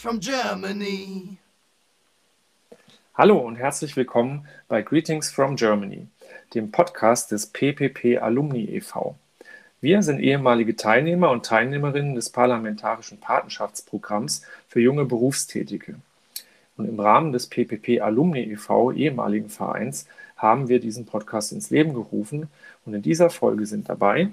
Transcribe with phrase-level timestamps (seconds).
[0.00, 1.36] from Germany.
[3.14, 6.06] Hallo und herzlich willkommen bei Greetings from Germany,
[6.54, 9.16] dem Podcast des PPP Alumni e.V.
[9.82, 15.96] Wir sind ehemalige Teilnehmer und Teilnehmerinnen des Parlamentarischen Patenschaftsprogramms für junge Berufstätige.
[16.78, 21.92] Und im Rahmen des PPP Alumni e.V., ehemaligen Vereins, haben wir diesen Podcast ins Leben
[21.92, 22.48] gerufen.
[22.86, 24.30] Und in dieser Folge sind dabei.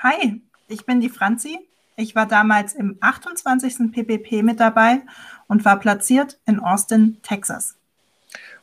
[0.00, 1.58] Hi, ich bin die Franzi.
[1.96, 3.92] Ich war damals im 28.
[3.92, 5.02] PPP mit dabei
[5.46, 7.76] und war platziert in Austin, Texas.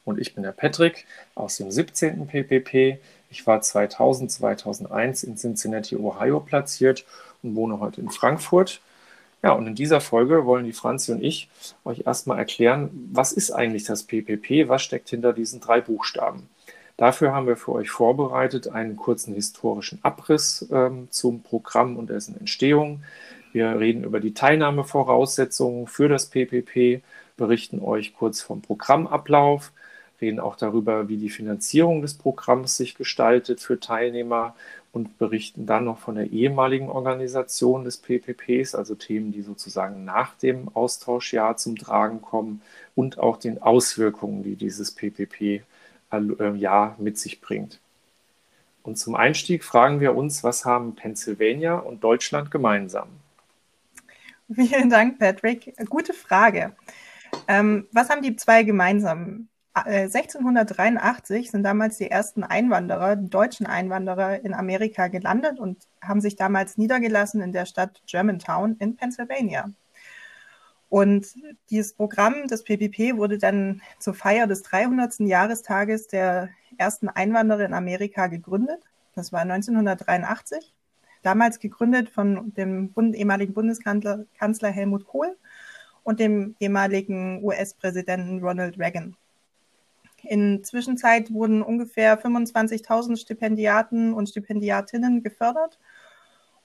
[0.04, 2.28] Und ich bin der Patrick aus dem 17.
[2.28, 3.00] PPP.
[3.30, 7.06] Ich war 2000, 2001 in Cincinnati, Ohio platziert
[7.42, 8.82] und wohne heute in Frankfurt.
[9.44, 11.50] Ja, und in dieser Folge wollen die Franzi und ich
[11.86, 16.50] euch erstmal erklären, was ist eigentlich das PPP, was steckt hinter diesen drei Buchstaben.
[17.02, 22.38] Dafür haben wir für euch vorbereitet einen kurzen historischen Abriss ähm, zum Programm und dessen
[22.38, 23.02] Entstehung.
[23.54, 27.02] Wir reden über die Teilnahmevoraussetzungen für das PPP,
[27.38, 29.72] berichten euch kurz vom Programmablauf,
[30.22, 34.54] reden auch darüber, wie die Finanzierung des Programms sich gestaltet für Teilnehmer
[34.92, 40.36] und berichten dann noch von der ehemaligen Organisation des PPPs, also Themen, die sozusagen nach
[40.36, 42.62] dem Austauschjahr zum Tragen kommen
[42.94, 45.64] und auch den Auswirkungen, die dieses PPP
[46.56, 47.80] Jahr mit sich bringt.
[48.84, 53.08] Und zum Einstieg fragen wir uns, was haben Pennsylvania und Deutschland gemeinsam?
[54.54, 55.74] Vielen Dank, Patrick.
[55.90, 56.76] Gute Frage.
[57.48, 59.48] Ähm, was haben die zwei gemeinsam?
[59.74, 66.36] 1683 äh, sind damals die ersten Einwanderer, deutschen Einwanderer in Amerika gelandet und haben sich
[66.36, 69.72] damals niedergelassen in der Stadt Germantown in Pennsylvania.
[70.92, 71.36] Und
[71.70, 75.22] dieses Programm des PPP wurde dann zur Feier des 300.
[75.22, 78.84] Jahrestages der ersten Einwanderer in Amerika gegründet.
[79.16, 80.74] Das war 1983.
[81.24, 85.38] Damals gegründet von dem Bund ehemaligen Bundeskanzler Kanzler Helmut Kohl
[86.04, 89.16] und dem ehemaligen US-Präsidenten Ronald Reagan.
[90.24, 95.80] In Zwischenzeit wurden ungefähr 25.000 Stipendiaten und Stipendiatinnen gefördert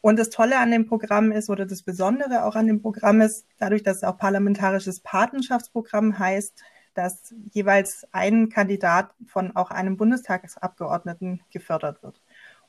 [0.06, 3.44] und das Tolle an dem Programm ist oder das Besondere auch an dem Programm ist,
[3.58, 6.62] dadurch, dass es auch parlamentarisches Patenschaftsprogramm heißt,
[6.94, 12.20] dass jeweils ein Kandidat von auch einem Bundestagsabgeordneten gefördert wird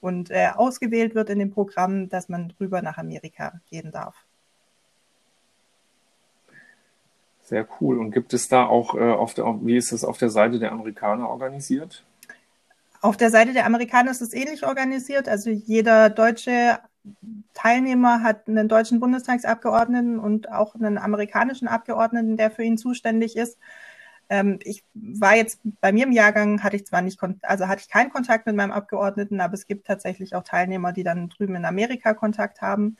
[0.01, 4.15] und äh, ausgewählt wird in dem Programm, dass man rüber nach Amerika gehen darf.
[7.43, 7.99] Sehr cool.
[7.99, 10.71] Und gibt es da auch, äh, auf der, wie ist es auf der Seite der
[10.71, 12.03] Amerikaner organisiert?
[12.99, 15.29] Auf der Seite der Amerikaner ist es ähnlich organisiert.
[15.29, 16.79] Also jeder deutsche
[17.53, 23.57] Teilnehmer hat einen deutschen Bundestagsabgeordneten und auch einen amerikanischen Abgeordneten, der für ihn zuständig ist.
[24.29, 27.89] Ähm, ich war jetzt bei mir im Jahrgang hatte ich zwar nicht, also hatte ich
[27.89, 31.65] keinen Kontakt mit meinem Abgeordneten, aber es gibt tatsächlich auch Teilnehmer, die dann drüben in
[31.65, 32.97] Amerika Kontakt haben.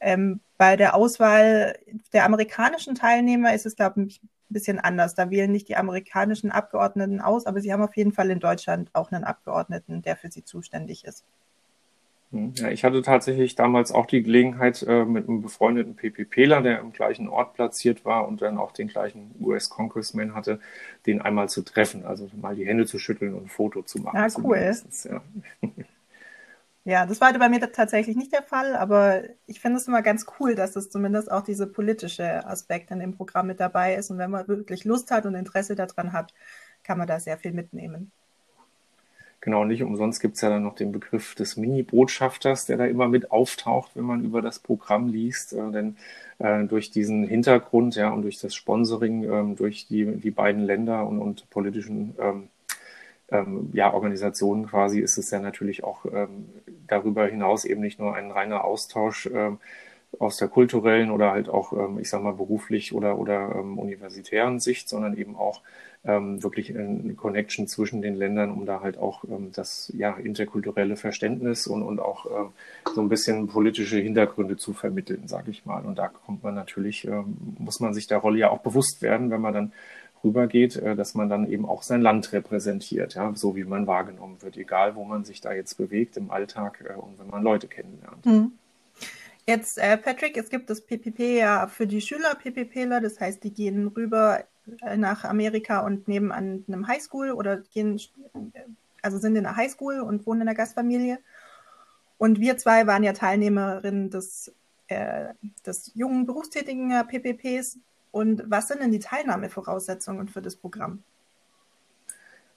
[0.00, 1.78] Ähm, bei der Auswahl
[2.12, 5.14] der amerikanischen Teilnehmer ist es, glaube ich, ein bisschen anders.
[5.14, 8.90] Da wählen nicht die amerikanischen Abgeordneten aus, aber sie haben auf jeden Fall in Deutschland
[8.94, 11.24] auch einen Abgeordneten, der für sie zuständig ist.
[12.32, 12.52] Hm.
[12.56, 16.92] Ja, ich hatte tatsächlich damals auch die Gelegenheit, äh, mit einem befreundeten PPPler, der im
[16.92, 20.58] gleichen Ort platziert war und dann auch den gleichen US-Congressman hatte,
[21.06, 24.16] den einmal zu treffen, also mal die Hände zu schütteln und ein Foto zu machen.
[24.16, 24.72] Ja, cool.
[25.04, 25.20] Ja.
[26.84, 30.26] ja, das war bei mir tatsächlich nicht der Fall, aber ich finde es immer ganz
[30.40, 34.10] cool, dass es zumindest auch diese politische Aspekt in dem Programm mit dabei ist.
[34.10, 36.32] Und wenn man wirklich Lust hat und Interesse daran hat,
[36.82, 38.10] kann man da sehr viel mitnehmen.
[39.42, 43.08] Genau, nicht umsonst gibt es ja dann noch den Begriff des Mini-Botschafters, der da immer
[43.08, 45.52] mit auftaucht, wenn man über das Programm liest.
[45.52, 45.96] Äh, denn
[46.38, 51.08] äh, durch diesen Hintergrund ja, und durch das Sponsoring, ähm, durch die, die beiden Länder
[51.08, 52.48] und, und politischen ähm,
[53.32, 56.46] ähm, ja, Organisationen quasi ist es ja natürlich auch ähm,
[56.86, 59.58] darüber hinaus eben nicht nur ein reiner Austausch ähm,
[60.18, 64.60] aus der kulturellen oder halt auch, ähm, ich sag mal, beruflich oder, oder ähm, universitären
[64.60, 65.62] Sicht, sondern eben auch
[66.04, 70.96] ähm, wirklich eine Connection zwischen den Ländern, um da halt auch ähm, das ja, interkulturelle
[70.96, 72.48] Verständnis und, und auch ähm,
[72.94, 75.84] so ein bisschen politische Hintergründe zu vermitteln, sage ich mal.
[75.84, 79.30] Und da kommt man natürlich, ähm, muss man sich der Rolle ja auch bewusst werden,
[79.30, 79.72] wenn man dann
[80.24, 84.42] rübergeht, äh, dass man dann eben auch sein Land repräsentiert, ja, so wie man wahrgenommen
[84.42, 87.68] wird, egal wo man sich da jetzt bewegt im Alltag äh, und wenn man Leute
[87.68, 88.26] kennenlernt.
[88.26, 88.52] Mhm.
[89.46, 93.52] Jetzt, äh, Patrick, es gibt das PPP ja für die Schüler, PPPler, das heißt, die
[93.52, 94.44] gehen rüber
[94.82, 98.00] äh, nach Amerika und nehmen an einem Highschool oder gehen,
[99.02, 101.18] also sind in einer Highschool und wohnen in einer Gastfamilie.
[102.18, 104.54] Und wir zwei waren ja Teilnehmerinnen des,
[104.86, 105.34] äh,
[105.66, 107.78] des jungen berufstätigen PPPs.
[108.12, 111.02] Und was sind denn die Teilnahmevoraussetzungen für das Programm?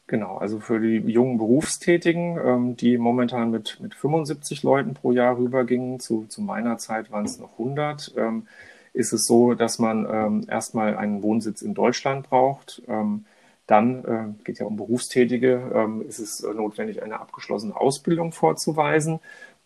[0.07, 5.35] Genau, also für die jungen Berufstätigen, ähm, die momentan mit, mit 75 Leuten pro Jahr
[5.37, 8.47] rübergingen, zu, zu meiner Zeit waren es noch 100, ähm,
[8.93, 12.83] ist es so, dass man ähm, erstmal einen Wohnsitz in Deutschland braucht.
[12.87, 13.25] Ähm,
[13.67, 19.19] dann äh, geht ja um Berufstätige, ähm, ist es notwendig, eine abgeschlossene Ausbildung vorzuweisen.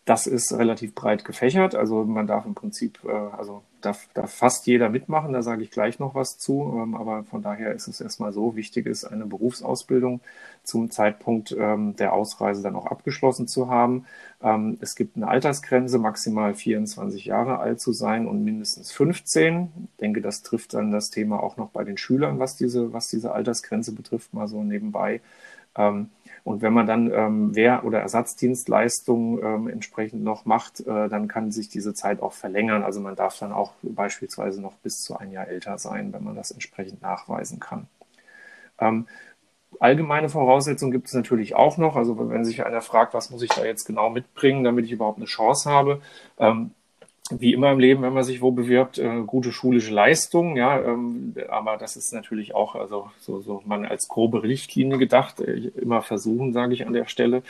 [0.10, 1.76] Das ist relativ breit gefächert.
[1.76, 5.70] Also man darf im Prinzip, äh, also darf, darf fast jeder mitmachen, da sage ich
[5.70, 6.64] gleich noch was zu.
[6.82, 10.22] Ähm, aber von daher ist es erstmal so, wichtig ist, eine Berufsausbildung
[10.64, 14.08] zum Zeitpunkt ähm, der Ausreise dann auch abgeschlossen zu haben.
[14.42, 19.70] Ähm, es gibt eine Altersgrenze, maximal 24 Jahre alt zu sein und mindestens 15.
[19.92, 23.10] Ich denke, das trifft dann das Thema auch noch bei den Schülern, was diese, was
[23.10, 25.22] diese Altersgrenze betrifft, mal so nebenbei.
[25.78, 26.10] Ähm,
[26.44, 31.52] und wenn man dann ähm, Wehr- oder Ersatzdienstleistungen ähm, entsprechend noch macht, äh, dann kann
[31.52, 32.84] sich diese Zeit auch verlängern.
[32.84, 36.36] Also man darf dann auch beispielsweise noch bis zu ein Jahr älter sein, wenn man
[36.36, 37.88] das entsprechend nachweisen kann.
[38.80, 39.08] Ähm,
[39.80, 41.96] allgemeine Voraussetzungen gibt es natürlich auch noch.
[41.96, 45.18] Also wenn sich einer fragt, was muss ich da jetzt genau mitbringen, damit ich überhaupt
[45.18, 46.02] eine Chance habe,
[46.38, 46.72] ähm,
[47.38, 51.36] wie immer im Leben, wenn man sich wo bewirbt, äh, gute schulische Leistung, ja, ähm,
[51.50, 56.02] aber das ist natürlich auch, also so, so man als grobe Richtlinie gedacht, äh, immer
[56.02, 57.44] versuchen, sage ich an der Stelle.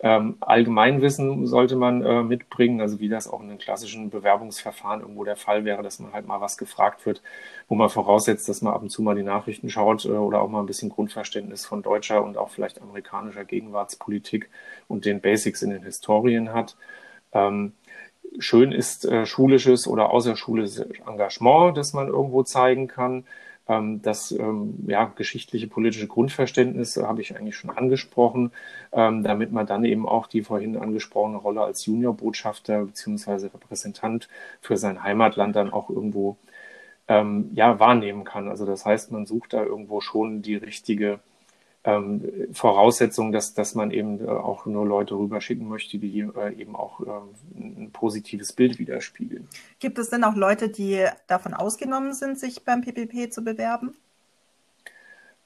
[0.00, 5.24] Ähm, Allgemeinwissen sollte man äh, mitbringen, also wie das auch in einem klassischen Bewerbungsverfahren irgendwo
[5.24, 7.22] der Fall wäre, dass man halt mal was gefragt wird,
[7.68, 10.48] wo man voraussetzt, dass man ab und zu mal die Nachrichten schaut äh, oder auch
[10.48, 14.48] mal ein bisschen Grundverständnis von deutscher und auch vielleicht amerikanischer Gegenwartspolitik
[14.86, 16.76] und den Basics in den Historien hat.
[17.32, 17.72] Ähm,
[18.38, 23.24] schön ist äh, schulisches oder außerschulisches Engagement, das man irgendwo zeigen kann.
[23.68, 28.52] Ähm, das ähm, ja, geschichtliche politische Grundverständnis habe ich eigentlich schon angesprochen,
[28.92, 34.28] ähm, damit man dann eben auch die vorhin angesprochene Rolle als Juniorbotschafter beziehungsweise Repräsentant
[34.60, 36.36] für sein Heimatland dann auch irgendwo
[37.08, 38.48] ähm, ja, wahrnehmen kann.
[38.48, 41.20] Also das heißt, man sucht da irgendwo schon die richtige
[41.84, 46.74] ähm, Voraussetzung, dass, dass man eben äh, auch nur Leute rüberschicken möchte, die äh, eben
[46.74, 49.48] auch äh, ein positives Bild widerspiegeln.
[49.80, 53.94] Gibt es denn auch Leute, die davon ausgenommen sind, sich beim PPP zu bewerben?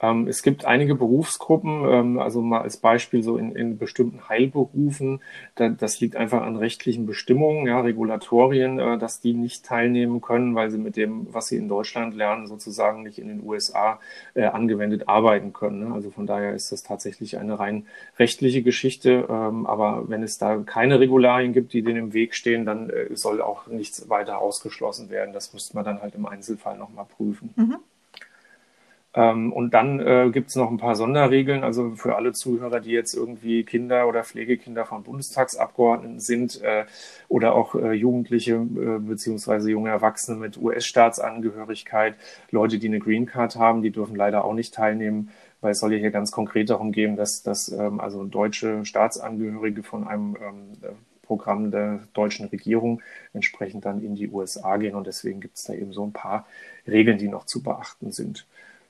[0.01, 5.21] Ähm, es gibt einige Berufsgruppen, ähm, also mal als Beispiel so in, in bestimmten Heilberufen,
[5.57, 10.55] da, das liegt einfach an rechtlichen Bestimmungen, ja, Regulatorien, äh, dass die nicht teilnehmen können,
[10.55, 13.99] weil sie mit dem, was sie in Deutschland lernen, sozusagen nicht in den USA
[14.35, 15.81] äh, angewendet arbeiten können.
[15.81, 15.95] Ne?
[15.95, 17.87] Also von daher ist das tatsächlich eine rein
[18.19, 19.27] rechtliche Geschichte.
[19.29, 23.15] Ähm, aber wenn es da keine Regularien gibt, die denen im Weg stehen, dann äh,
[23.15, 25.33] soll auch nichts weiter ausgeschlossen werden.
[25.33, 27.51] Das müsste man dann halt im Einzelfall nochmal prüfen.
[27.57, 27.77] Mhm.
[29.19, 32.93] Ähm, und dann äh, gibt es noch ein paar Sonderregeln, also für alle Zuhörer, die
[32.93, 36.85] jetzt irgendwie Kinder oder Pflegekinder von Bundestagsabgeordneten sind äh,
[37.27, 42.15] oder auch äh, Jugendliche äh, beziehungsweise junge Erwachsene mit US-Staatsangehörigkeit,
[42.53, 45.31] Leute, die eine Green Card haben, die dürfen leider auch nicht teilnehmen,
[45.61, 49.83] weil es soll ja hier ganz konkret darum gehen, dass, dass ähm, also deutsche Staatsangehörige
[49.83, 53.03] von einem ähm, Programm der deutschen Regierung
[53.35, 54.95] entsprechend dann in die USA gehen.
[54.95, 56.47] Und deswegen gibt es da eben so ein paar
[56.87, 58.47] Regeln, die noch zu beachten sind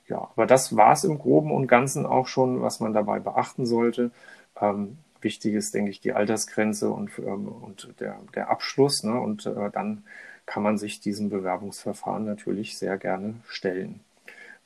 [0.09, 3.65] ja, aber das war es im Groben und Ganzen auch schon, was man dabei beachten
[3.65, 4.11] sollte.
[4.59, 9.03] Ähm, wichtig ist, denke ich, die Altersgrenze und, ähm, und der, der Abschluss.
[9.03, 9.19] Ne?
[9.19, 10.03] Und äh, dann
[10.45, 13.99] kann man sich diesem Bewerbungsverfahren natürlich sehr gerne stellen.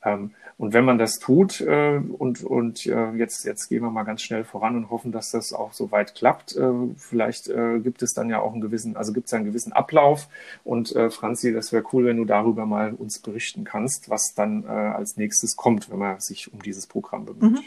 [0.02, 4.04] Ähm, und wenn man das tut äh, und, und äh, jetzt, jetzt gehen wir mal
[4.04, 6.56] ganz schnell voran und hoffen, dass das auch so weit klappt.
[6.56, 9.72] Äh, vielleicht äh, gibt es dann ja auch einen gewissen, also gibt es einen gewissen
[9.72, 10.28] Ablauf.
[10.62, 14.64] Und äh, Franzi, das wäre cool, wenn du darüber mal uns berichten kannst, was dann
[14.64, 17.52] äh, als nächstes kommt, wenn man sich um dieses Programm bemüht.
[17.52, 17.60] Mhm.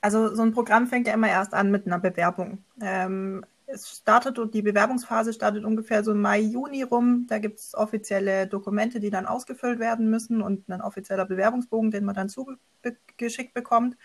[0.00, 2.58] Also so ein Programm fängt ja immer erst an mit einer Bewerbung.
[2.80, 7.26] Ähm, es startet und die Bewerbungsphase startet ungefähr so im Mai, Juni rum.
[7.28, 12.04] Da gibt es offizielle Dokumente, die dann ausgefüllt werden müssen und ein offizieller Bewerbungsbogen, den
[12.04, 13.96] man dann zugeschickt bekommt.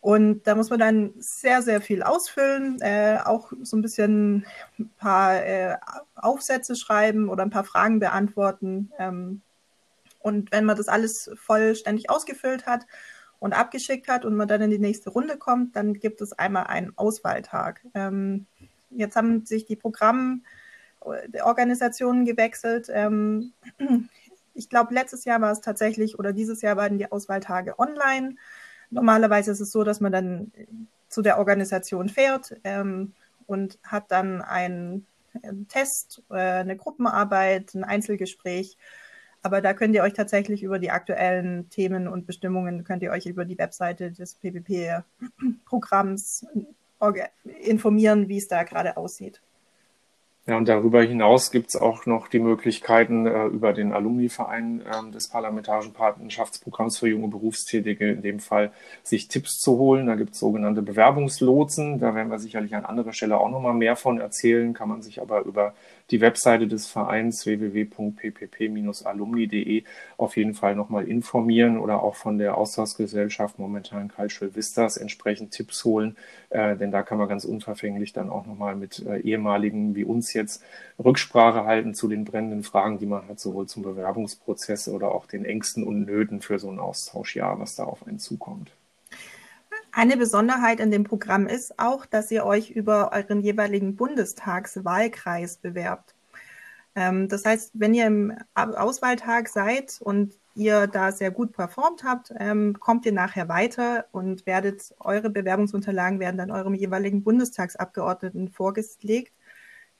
[0.00, 4.46] Und da muss man dann sehr, sehr viel ausfüllen, äh, auch so ein bisschen
[4.78, 5.76] ein paar äh,
[6.14, 8.90] Aufsätze schreiben oder ein paar Fragen beantworten.
[8.98, 9.42] Ähm,
[10.20, 12.86] und wenn man das alles vollständig ausgefüllt hat,
[13.42, 16.68] und abgeschickt hat und man dann in die nächste Runde kommt, dann gibt es einmal
[16.68, 17.84] einen Auswahltag.
[17.92, 18.46] Ähm,
[18.96, 22.88] jetzt haben sich die Programmorganisationen gewechselt.
[22.92, 23.52] Ähm,
[24.54, 28.36] ich glaube, letztes Jahr war es tatsächlich oder dieses Jahr waren die Auswahltage online.
[28.90, 30.52] Normalerweise ist es so, dass man dann
[31.08, 33.12] zu der Organisation fährt ähm,
[33.46, 35.06] und hat dann einen,
[35.42, 38.76] einen Test, äh, eine Gruppenarbeit, ein Einzelgespräch
[39.42, 43.26] aber da könnt ihr euch tatsächlich über die aktuellen Themen und Bestimmungen, könnt ihr euch
[43.26, 46.46] über die Webseite des PPP-Programms
[47.60, 49.40] informieren, wie es da gerade aussieht.
[50.44, 55.10] Ja, und darüber hinaus gibt es auch noch die Möglichkeiten, äh, über den Alumni-Verein äh,
[55.12, 58.72] des Parlamentarischen Patenschaftsprogramms für junge Berufstätige in dem Fall
[59.04, 60.08] sich Tipps zu holen.
[60.08, 62.00] Da gibt es sogenannte Bewerbungslotsen.
[62.00, 65.20] Da werden wir sicherlich an anderer Stelle auch nochmal mehr von erzählen, kann man sich
[65.20, 65.74] aber über
[66.12, 69.82] die Webseite des Vereins www.ppp-alumni.de
[70.18, 75.84] auf jeden Fall nochmal informieren oder auch von der Austauschgesellschaft momentan Cultural Vistas entsprechend Tipps
[75.84, 76.16] holen,
[76.50, 80.32] äh, denn da kann man ganz unverfänglich dann auch nochmal mit äh, ehemaligen wie uns
[80.34, 80.62] jetzt
[81.02, 85.46] Rücksprache halten zu den brennenden Fragen, die man hat, sowohl zum Bewerbungsprozess oder auch den
[85.46, 88.70] Ängsten und Nöten für so ein Austauschjahr, was da auf einen zukommt.
[89.94, 96.14] Eine Besonderheit in dem Programm ist auch, dass ihr euch über euren jeweiligen Bundestagswahlkreis bewerbt.
[96.94, 102.32] Ähm, das heißt, wenn ihr im Auswahltag seid und ihr da sehr gut performt habt,
[102.38, 109.32] ähm, kommt ihr nachher weiter und werdet eure Bewerbungsunterlagen werden dann eurem jeweiligen Bundestagsabgeordneten vorgelegt,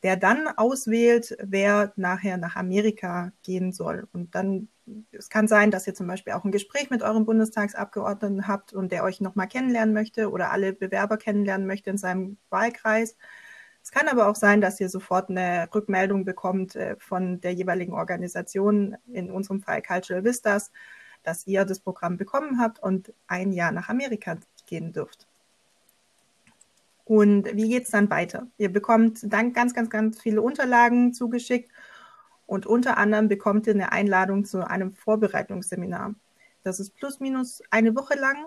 [0.02, 4.08] der dann auswählt, wer nachher nach Amerika gehen soll.
[4.12, 4.68] Und dann
[5.12, 8.90] es kann sein, dass ihr zum Beispiel auch ein Gespräch mit eurem Bundestagsabgeordneten habt und
[8.92, 13.16] der euch nochmal kennenlernen möchte oder alle Bewerber kennenlernen möchte in seinem Wahlkreis.
[13.82, 17.94] Es kann aber auch sein, dass ihr sofort eine Rückmeldung bekommt äh, von der jeweiligen
[17.94, 20.70] Organisation, in unserem Fall Cultural Vistas,
[21.22, 25.26] dass ihr das Programm bekommen habt und ein Jahr nach Amerika gehen dürft.
[27.12, 28.46] Und wie geht es dann weiter?
[28.56, 31.70] Ihr bekommt dann ganz, ganz, ganz viele Unterlagen zugeschickt
[32.46, 36.14] und unter anderem bekommt ihr eine Einladung zu einem Vorbereitungsseminar.
[36.64, 38.46] Das ist plus minus eine Woche lang.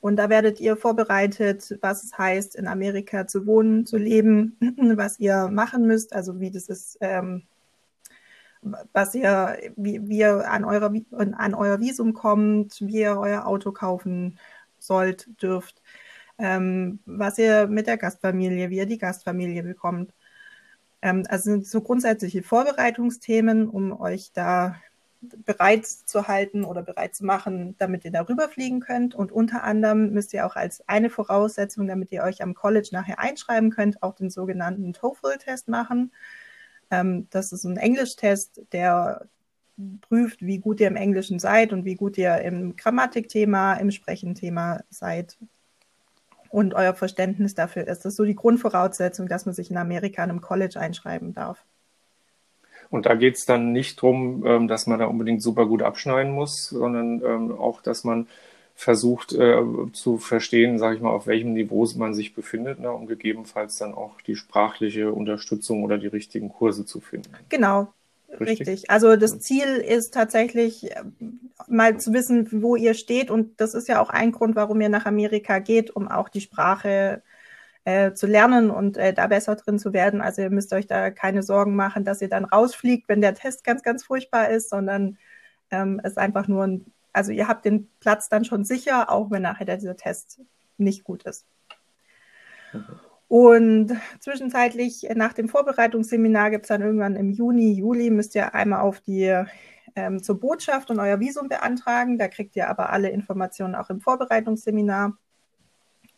[0.00, 4.56] Und da werdet ihr vorbereitet, was es heißt, in Amerika zu wohnen, zu leben,
[4.96, 7.42] was ihr machen müsst, also wie das ist, ähm,
[8.94, 13.70] was ihr, wie, wie ihr an, eurer, an euer Visum kommt, wie ihr euer Auto
[13.70, 14.38] kaufen
[14.78, 15.82] sollt, dürft,
[16.38, 20.12] ähm, was ihr mit der Gastfamilie, wie ihr die Gastfamilie bekommt.
[21.02, 24.76] Ähm, also sind so grundsätzliche Vorbereitungsthemen, um euch da
[25.44, 29.14] bereit zu halten oder bereit zu machen, damit ihr darüber fliegen könnt.
[29.14, 33.18] Und unter anderem müsst ihr auch als eine Voraussetzung, damit ihr euch am College nachher
[33.18, 36.12] einschreiben könnt, auch den sogenannten TOEFL-Test machen.
[36.90, 39.26] Ähm, das ist ein Englischtest, der
[40.02, 44.80] prüft, wie gut ihr im Englischen seid und wie gut ihr im Grammatikthema, im Sprechenthema
[44.90, 45.38] seid
[46.52, 48.04] und euer Verständnis dafür ist.
[48.04, 51.64] Das ist so die Grundvoraussetzung, dass man sich in Amerika in einem College einschreiben darf.
[52.90, 56.30] Und da geht es dann nicht darum, ähm, dass man da unbedingt super gut abschneiden
[56.32, 58.28] muss, sondern ähm, auch, dass man
[58.74, 63.06] versucht äh, zu verstehen, sage ich mal, auf welchem Niveau man sich befindet, ne, um
[63.06, 67.32] gegebenenfalls dann auch die sprachliche Unterstützung oder die richtigen Kurse zu finden.
[67.48, 67.92] Genau,
[68.40, 68.68] Richtig.
[68.68, 68.90] Richtig.
[68.90, 71.02] Also das Ziel ist tatsächlich äh,
[71.66, 73.30] mal zu wissen, wo ihr steht.
[73.30, 76.40] Und das ist ja auch ein Grund, warum ihr nach Amerika geht, um auch die
[76.40, 77.22] Sprache
[77.84, 80.20] äh, zu lernen und äh, da besser drin zu werden.
[80.20, 83.64] Also ihr müsst euch da keine Sorgen machen, dass ihr dann rausfliegt, wenn der Test
[83.64, 85.18] ganz, ganz furchtbar ist, sondern
[85.70, 89.42] ähm, es einfach nur ein, also ihr habt den Platz dann schon sicher, auch wenn
[89.42, 90.40] nachher dieser Test
[90.78, 91.44] nicht gut ist.
[92.72, 93.11] Mhm.
[93.32, 98.82] Und zwischenzeitlich nach dem Vorbereitungsseminar gibt es dann irgendwann im Juni, Juli, müsst ihr einmal
[98.82, 99.42] auf die
[99.96, 102.18] ähm, zur Botschaft und euer Visum beantragen.
[102.18, 105.16] Da kriegt ihr aber alle Informationen auch im Vorbereitungsseminar.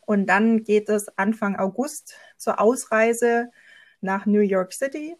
[0.00, 3.52] Und dann geht es Anfang August zur Ausreise
[4.00, 5.14] nach New York City.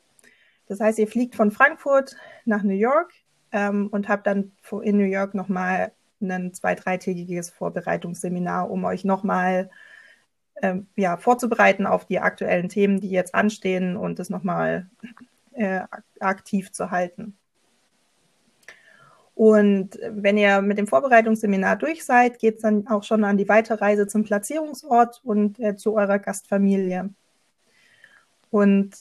[0.66, 3.12] Das heißt, ihr fliegt von Frankfurt nach New York
[3.52, 4.50] ähm, und habt dann
[4.82, 9.70] in New York nochmal ein zwei-, dreitägiges Vorbereitungsseminar, um euch nochmal
[10.62, 14.88] ähm, ja, vorzubereiten auf die aktuellen Themen, die jetzt anstehen und das nochmal
[15.52, 15.80] äh,
[16.20, 17.36] aktiv zu halten.
[19.34, 23.48] Und wenn ihr mit dem Vorbereitungsseminar durch seid, geht es dann auch schon an die
[23.48, 27.10] Weiterreise zum Platzierungsort und äh, zu eurer Gastfamilie.
[28.50, 28.94] Und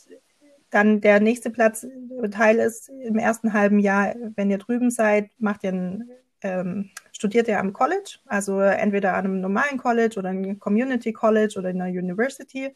[0.71, 1.85] dann der nächste Platz,
[2.31, 6.09] Teil ist im ersten halben Jahr, wenn ihr drüben seid, macht ihr ein
[6.41, 6.89] ähm,
[7.23, 11.69] studiert er am College, also entweder an einem normalen College oder einem Community College oder
[11.69, 12.75] in einer University.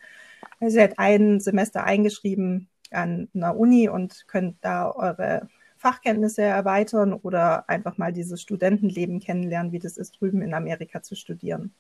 [0.62, 7.68] Ihr seid ein Semester eingeschrieben an einer Uni und könnt da eure Fachkenntnisse erweitern oder
[7.68, 11.74] einfach mal dieses Studentenleben kennenlernen, wie das ist, drüben in Amerika zu studieren.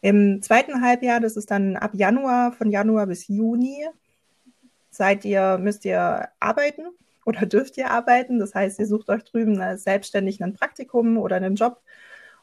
[0.00, 3.84] Im zweiten Halbjahr, das ist dann ab Januar, von Januar bis Juni,
[4.88, 6.86] seid ihr, müsst ihr arbeiten
[7.26, 8.38] oder dürft ihr arbeiten.
[8.38, 11.82] Das heißt, ihr sucht euch drüben selbstständig ein Praktikum oder einen Job,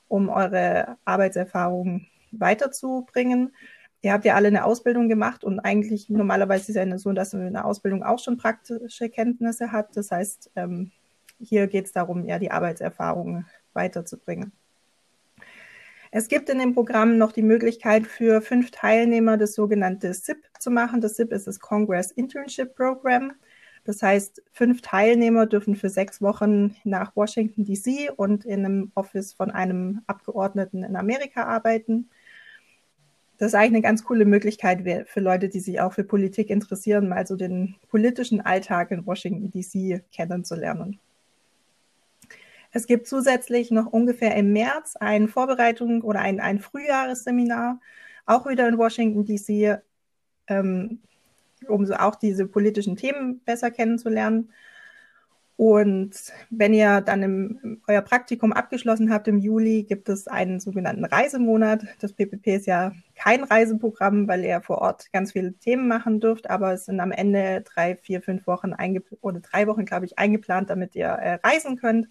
[0.07, 3.55] um eure Arbeitserfahrung weiterzubringen.
[4.01, 7.33] Ihr habt ja alle eine Ausbildung gemacht und eigentlich normalerweise ist es ja so, dass
[7.33, 9.95] man in der Ausbildung auch schon praktische Kenntnisse hat.
[9.95, 10.91] Das heißt, ähm,
[11.39, 14.51] hier geht es darum, ja, die Arbeitserfahrung weiterzubringen.
[16.11, 20.69] Es gibt in dem Programm noch die Möglichkeit für fünf Teilnehmer das sogenannte SIP zu
[20.69, 20.99] machen.
[20.99, 23.31] Das SIP ist das Congress Internship Program.
[23.85, 29.33] Das heißt, fünf Teilnehmer dürfen für sechs Wochen nach Washington, DC und in einem Office
[29.33, 32.09] von einem Abgeordneten in Amerika arbeiten.
[33.37, 37.09] Das ist eigentlich eine ganz coole Möglichkeit für Leute, die sich auch für Politik interessieren,
[37.09, 40.99] mal so den politischen Alltag in Washington DC kennenzulernen.
[42.71, 47.79] Es gibt zusätzlich noch ungefähr im März ein Vorbereitung oder ein, ein Frühjahresseminar,
[48.25, 49.81] auch wieder in Washington DC,
[50.47, 50.99] ähm,
[51.69, 54.49] um so auch diese politischen Themen besser kennenzulernen.
[55.55, 61.05] Und wenn ihr dann im, euer Praktikum abgeschlossen habt im Juli, gibt es einen sogenannten
[61.05, 61.85] Reisemonat.
[61.99, 66.49] Das PPP ist ja kein Reiseprogramm, weil ihr vor Ort ganz viele Themen machen dürft,
[66.49, 68.73] aber es sind am Ende drei, vier, fünf Wochen
[69.21, 72.09] oder drei Wochen, glaube ich, eingeplant, damit ihr äh, reisen könnt.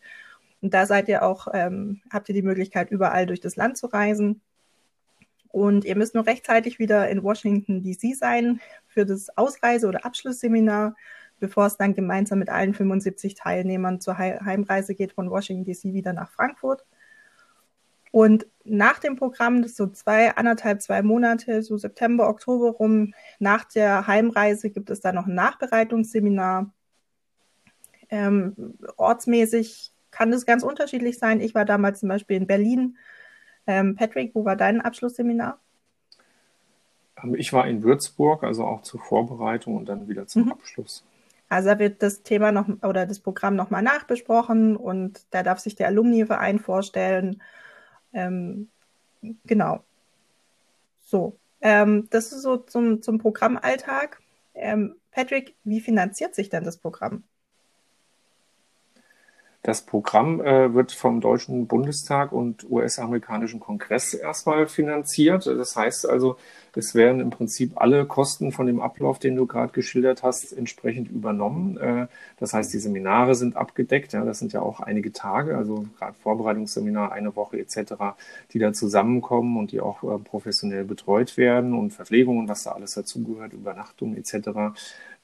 [0.61, 3.89] Und da seid ihr auch, ähm, habt ihr die Möglichkeit, überall durch das Land zu
[3.89, 4.41] reisen.
[5.53, 10.97] Und ihr müsst nur rechtzeitig wieder in Washington DC sein für das Ausreise- oder Abschlussseminar,
[11.39, 16.15] bevor es dann gemeinsam mit allen 75 Teilnehmern zur Heimreise geht von Washington DC wieder
[16.15, 16.87] nach Frankfurt.
[18.13, 23.65] Und nach dem Programm, das so zwei, anderthalb, zwei Monate, so September, Oktober rum, nach
[23.65, 26.73] der Heimreise gibt es dann noch ein Nachbereitungsseminar.
[28.11, 31.41] Ähm, ortsmäßig kann das ganz unterschiedlich sein.
[31.41, 32.99] Ich war damals zum Beispiel in Berlin.
[33.67, 35.59] Ähm, Patrick, wo war dein Abschlussseminar?
[37.23, 40.53] Ähm, ich war in Würzburg, also auch zur Vorbereitung und dann wieder zum mhm.
[40.53, 41.05] Abschluss.
[41.49, 45.75] Also da wird das Thema noch oder das Programm nochmal nachbesprochen und da darf sich
[45.75, 47.43] der Alumni-Verein vorstellen.
[48.15, 48.69] Ähm,
[49.45, 49.85] genau.
[51.01, 51.37] So.
[51.61, 54.21] Ähm, das ist so zum, zum Programmalltag.
[54.55, 57.23] Ähm, Patrick, wie finanziert sich denn das Programm?
[59.65, 65.47] Das Programm äh, wird vom Deutschen Bundestag und US-amerikanischen Kongress erstmal finanziert.
[65.47, 66.37] Das heißt also,
[66.75, 71.13] es werden im Prinzip alle Kosten von dem Ablauf, den du gerade geschildert hast, entsprechend
[71.13, 71.77] übernommen.
[71.77, 72.09] Äh,
[72.41, 74.15] das heißt, die Seminare sind abgedeckt.
[74.15, 77.95] Ja, das sind ja auch einige Tage, also gerade Vorbereitungsseminar, eine Woche etc.,
[78.53, 82.73] die da zusammenkommen und die auch äh, professionell betreut werden und Verpflegung und was da
[82.73, 84.75] alles dazugehört, Übernachtung etc.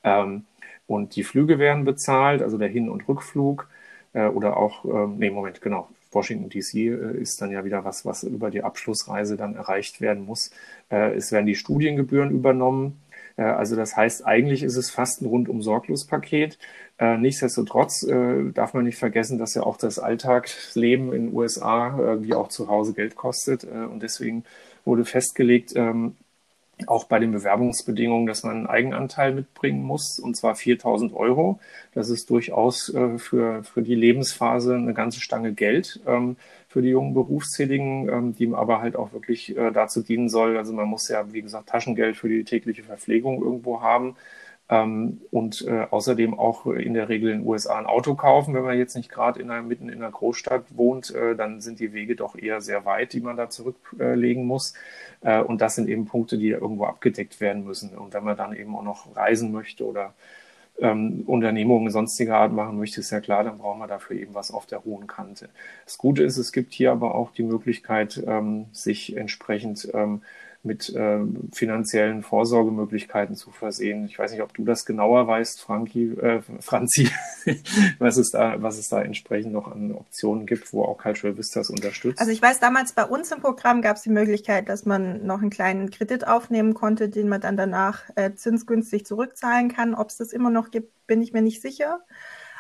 [0.05, 0.45] Ähm,
[0.87, 3.67] und die Flüge werden bezahlt, also der Hin- und Rückflug
[4.15, 8.23] oder auch, äh, nee, Moment, genau, Washington DC äh, ist dann ja wieder was, was
[8.23, 10.51] über die Abschlussreise dann erreicht werden muss.
[10.91, 13.01] Äh, es werden die Studiengebühren übernommen.
[13.37, 16.59] Äh, also das heißt, eigentlich ist es fast ein rundum sorglos Paket.
[16.99, 22.19] Äh, nichtsdestotrotz äh, darf man nicht vergessen, dass ja auch das Alltagsleben in den USA
[22.21, 23.65] wie auch zu Hause Geld kostet.
[23.65, 24.45] und deswegen
[24.85, 26.17] wurde festgelegt, ähm,
[26.87, 31.59] auch bei den Bewerbungsbedingungen, dass man einen Eigenanteil mitbringen muss, und zwar 4000 Euro.
[31.95, 36.37] Das ist durchaus äh, für, für die Lebensphase eine ganze Stange Geld ähm,
[36.69, 40.57] für die jungen Berufstätigen, ähm, die aber halt auch wirklich äh, dazu dienen soll.
[40.57, 44.17] Also man muss ja, wie gesagt, Taschengeld für die tägliche Verpflegung irgendwo haben.
[44.71, 48.55] Ähm, und äh, außerdem auch in der Regel in den USA ein Auto kaufen.
[48.55, 51.81] Wenn man jetzt nicht gerade in einer, mitten in einer Großstadt wohnt, äh, dann sind
[51.81, 54.75] die Wege doch eher sehr weit, die man da zurücklegen muss.
[55.23, 57.97] Äh, und das sind eben Punkte, die irgendwo abgedeckt werden müssen.
[57.97, 60.15] Und wenn man dann eben auch noch reisen möchte oder
[60.81, 64.51] ähm, Unternehmungen sonstiger Art machen möchte, ist ja klar, dann brauchen wir dafür eben was
[64.51, 65.49] auf der hohen Kante.
[65.85, 70.23] Das Gute ist, es gibt hier aber auch die Möglichkeit, ähm, sich entsprechend ähm,
[70.63, 71.21] mit äh,
[71.53, 74.07] finanziellen Vorsorgemöglichkeiten zu versehen.
[74.07, 77.11] Ich weiß nicht, ob du das genauer weißt, Franki, äh, Franzi,
[77.99, 81.71] was, es da, was es da entsprechend noch an Optionen gibt, wo auch Cultural Vistas
[81.71, 82.21] unterstützt.
[82.21, 85.41] Also ich weiß, damals bei uns im Programm gab es die Möglichkeit, dass man noch
[85.41, 89.95] einen kleinen Kredit aufnehmen konnte, den man dann danach äh, zinsgünstig zurückzahlen kann.
[89.95, 92.01] Ob es das immer noch gibt, bin ich mir nicht sicher.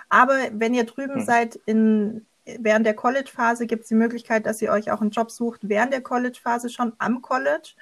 [0.08, 1.24] Aber wenn ihr drüben hm.
[1.24, 2.26] seid in
[2.61, 5.92] während der College-Phase gibt es die Möglichkeit, dass ihr euch auch einen Job sucht während
[5.92, 7.74] der College-Phase schon am College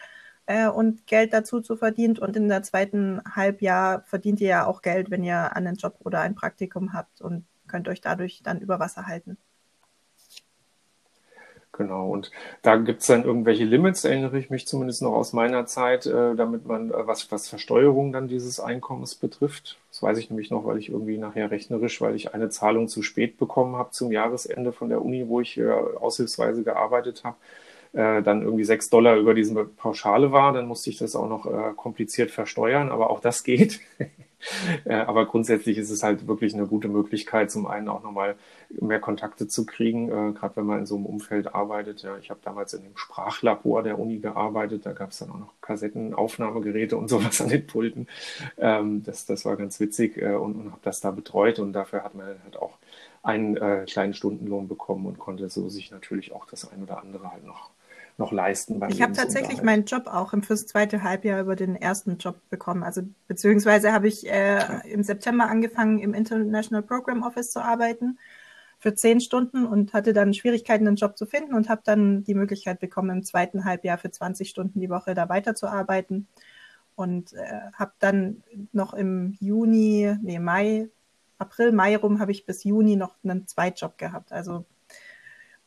[0.46, 2.18] äh, und Geld dazu zu verdient.
[2.18, 6.20] Und in der zweiten Halbjahr verdient ihr ja auch Geld, wenn ihr einen Job oder
[6.20, 9.36] ein Praktikum habt und könnt euch dadurch dann über Wasser halten.
[11.72, 12.30] Genau, und
[12.62, 16.34] da gibt es dann irgendwelche Limits, erinnere ich mich zumindest noch aus meiner Zeit, äh,
[16.34, 19.78] damit man, äh, was, was Versteuerung dann dieses Einkommens betrifft.
[19.96, 23.00] Das weiß ich nämlich noch, weil ich irgendwie nachher rechnerisch, weil ich eine Zahlung zu
[23.00, 27.38] spät bekommen habe zum Jahresende von der Uni, wo ich äh, aushilfsweise gearbeitet habe,
[27.96, 31.46] äh, dann irgendwie sechs Dollar über diese Pauschale war, dann musste ich das auch noch
[31.46, 33.80] äh, kompliziert versteuern, aber auch das geht.
[34.84, 38.36] Äh, aber grundsätzlich ist es halt wirklich eine gute Möglichkeit, zum einen auch nochmal
[38.68, 42.02] mehr Kontakte zu kriegen, äh, gerade wenn man in so einem Umfeld arbeitet.
[42.02, 45.38] Ja, ich habe damals in dem Sprachlabor der Uni gearbeitet, da gab es dann auch
[45.38, 48.08] noch Kassettenaufnahmegeräte und sowas an den Pulten.
[48.58, 52.04] Ähm, das, das war ganz witzig äh, und, und habe das da betreut und dafür
[52.04, 52.76] hat man halt auch
[53.22, 57.32] einen äh, kleinen Stundenlohn bekommen und konnte so sich natürlich auch das ein oder andere
[57.32, 57.70] halt noch
[58.18, 58.82] noch leisten.
[58.88, 62.82] ich habe tatsächlich meinen Job auch im fürs zweite Halbjahr über den ersten Job bekommen.
[62.82, 68.18] Also beziehungsweise habe ich äh, im September angefangen, im International Program Office zu arbeiten.
[68.78, 72.34] für zehn Stunden und hatte dann Schwierigkeiten, einen Job zu finden und habe dann die
[72.34, 76.26] Möglichkeit bekommen, im zweiten Halbjahr für 20 Stunden die Woche da weiterzuarbeiten
[76.94, 80.88] und äh, habe dann noch im Juni, nee, Mai,
[81.38, 84.32] April, Mai rum habe ich bis Juni noch einen Zweitjob gehabt.
[84.32, 84.64] Also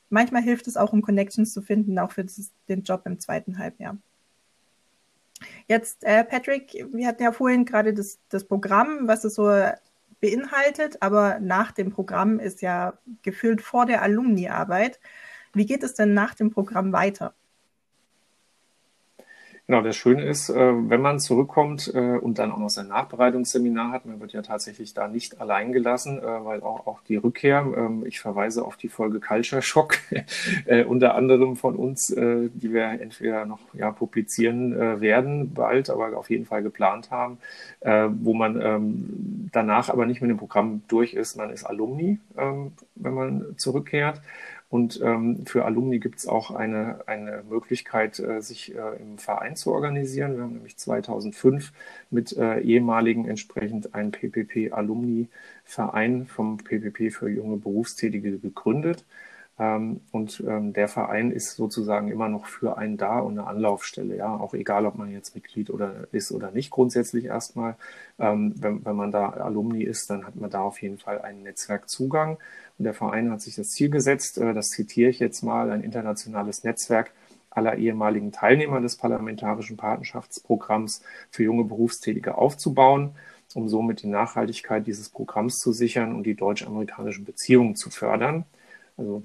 [0.10, 3.58] manchmal hilft es auch, um Connections zu finden, auch für das, den Job im zweiten
[3.58, 3.98] Halbjahr.
[5.68, 9.50] Jetzt, äh, Patrick, wir hatten ja vorhin gerade das, das Programm, was es so
[10.20, 15.00] beinhaltet, aber nach dem Programm ist ja gefühlt vor der Alumni-Arbeit.
[15.54, 17.34] Wie geht es denn nach dem Programm weiter?
[19.70, 23.92] Genau, das Schöne ist, äh, wenn man zurückkommt äh, und dann auch noch sein Nachbereitungsseminar
[23.92, 27.68] hat, man wird ja tatsächlich da nicht allein gelassen, äh, weil auch, auch die Rückkehr,
[27.78, 30.00] ähm, ich verweise auf die Folge Culture Shock,
[30.88, 36.46] unter anderem von uns, die wir entweder noch ja, publizieren werden, bald, aber auf jeden
[36.46, 37.38] Fall geplant haben,
[37.82, 41.38] wo man ähm, danach aber nicht mit dem Programm durch ist.
[41.38, 44.22] Man ist Alumni, ähm, wenn man zurückkehrt
[44.70, 49.56] und ähm, für Alumni gibt es auch eine, eine Möglichkeit, äh, sich äh, im Verein
[49.56, 50.36] zu organisieren.
[50.36, 51.74] Wir haben nämlich 2005
[52.12, 59.06] mit äh, ehemaligen entsprechend einen PPP-Alumni-Verein vom PPP für junge Berufstätige gegründet.
[59.60, 64.16] Ähm, und ähm, der Verein ist sozusagen immer noch für einen da und eine Anlaufstelle,
[64.16, 67.76] ja, auch egal, ob man jetzt Mitglied oder ist oder nicht, grundsätzlich erstmal.
[68.20, 71.44] Ähm, wenn, wenn man da Alumni ist, dann hat man da auf jeden Fall einen
[71.44, 72.38] Netzwerkzugang.
[72.78, 75.84] Und der Verein hat sich das Ziel gesetzt, äh, das zitiere ich jetzt mal, ein
[75.84, 77.12] internationales Netzwerk
[77.50, 83.12] aller ehemaligen Teilnehmer des parlamentarischen Patenschaftsprogramms für junge Berufstätige aufzubauen,
[83.56, 88.46] um somit die Nachhaltigkeit dieses Programms zu sichern und die deutsch-amerikanischen Beziehungen zu fördern.
[88.98, 89.24] Also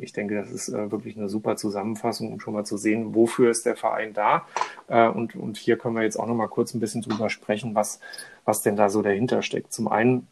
[0.00, 3.50] ich denke, das ist äh, wirklich eine super Zusammenfassung, um schon mal zu sehen, wofür
[3.50, 4.46] ist der Verein da.
[4.88, 7.74] Äh, und, und hier können wir jetzt auch noch mal kurz ein bisschen drüber sprechen,
[7.74, 8.00] was,
[8.44, 9.72] was denn da so dahinter steckt.
[9.72, 10.28] Zum einen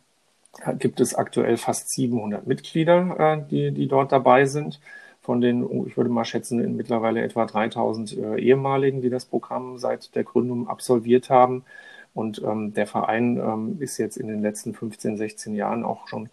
[0.79, 4.81] gibt es aktuell fast 700 Mitglieder, äh, die, die dort dabei sind.
[5.21, 10.25] Von den, ich würde mal schätzen, mittlerweile etwa 3000 ehemaligen, die das Programm seit der
[10.25, 11.65] Gründung absolviert haben.
[12.13, 16.29] Und ähm, der Verein ähm, ist jetzt in den letzten 15, 16 Jahren auch schon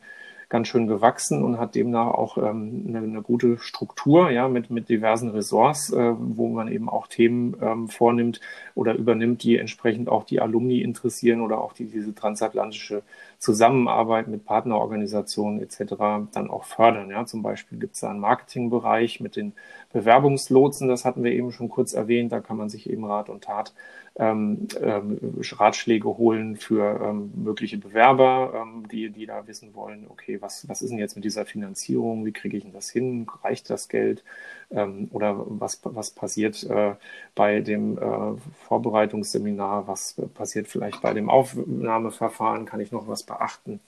[0.50, 4.90] ganz schön gewachsen und hat demnach auch ähm, eine, eine gute Struktur, ja, mit, mit
[4.90, 8.42] diversen Ressorts, äh, wo man eben auch Themen ähm, vornimmt
[8.74, 13.04] oder übernimmt, die entsprechend auch die Alumni interessieren oder auch die diese transatlantische
[13.38, 15.94] Zusammenarbeit mit Partnerorganisationen etc.
[16.34, 17.12] dann auch fördern.
[17.12, 19.54] Ja, zum Beispiel gibt es da einen Marketingbereich mit den
[19.94, 23.44] Bewerbungslotsen, das hatten wir eben schon kurz erwähnt, da kann man sich eben Rat und
[23.44, 23.74] Tat
[24.20, 30.42] ähm, ähm, Ratschläge holen für ähm, mögliche Bewerber, ähm, die, die da wissen wollen, okay,
[30.42, 33.70] was, was ist denn jetzt mit dieser Finanzierung, wie kriege ich denn das hin, reicht
[33.70, 34.24] das Geld
[34.72, 36.94] ähm, oder was, was passiert äh,
[37.36, 43.80] bei dem äh, Vorbereitungsseminar, was passiert vielleicht bei dem Aufnahmeverfahren, kann ich noch was beachten.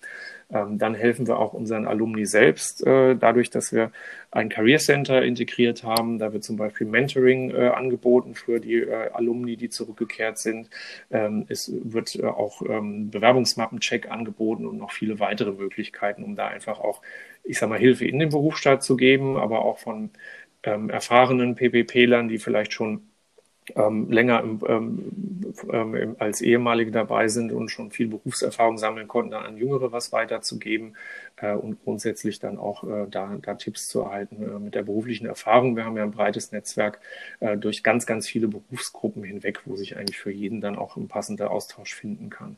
[0.53, 3.91] Ähm, dann helfen wir auch unseren Alumni selbst, äh, dadurch, dass wir
[4.31, 6.19] ein Career Center integriert haben.
[6.19, 10.69] Da wird zum Beispiel Mentoring äh, angeboten für die äh, Alumni, die zurückgekehrt sind.
[11.09, 16.47] Ähm, es wird äh, auch ähm, Bewerbungsmappencheck angeboten und noch viele weitere Möglichkeiten, um da
[16.47, 17.01] einfach auch,
[17.43, 20.09] ich sag mal, Hilfe in den Berufsstaat zu geben, aber auch von
[20.63, 23.11] ähm, erfahrenen PPP-Lern, die vielleicht schon
[23.75, 29.31] ähm, länger im, ähm, ähm, als ehemalige dabei sind und schon viel Berufserfahrung sammeln konnten,
[29.31, 30.95] dann an Jüngere was weiterzugeben
[31.37, 35.27] äh, und grundsätzlich dann auch äh, da, da Tipps zu erhalten äh, mit der beruflichen
[35.27, 35.75] Erfahrung.
[35.75, 36.99] Wir haben ja ein breites Netzwerk
[37.39, 41.07] äh, durch ganz, ganz viele Berufsgruppen hinweg, wo sich eigentlich für jeden dann auch ein
[41.07, 42.57] passender Austausch finden kann.